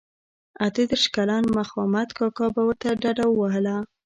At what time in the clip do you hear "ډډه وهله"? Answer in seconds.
3.01-3.75